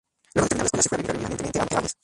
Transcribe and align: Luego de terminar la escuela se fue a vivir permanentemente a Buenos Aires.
Luego 0.33 0.47
de 0.49 0.55
terminar 0.55 0.71
la 0.73 0.79
escuela 0.79 0.83
se 0.83 0.89
fue 0.89 0.97
a 0.97 1.01
vivir 1.01 1.13
permanentemente 1.13 1.59
a 1.59 1.65
Buenos 1.65 1.77
Aires. 1.83 1.93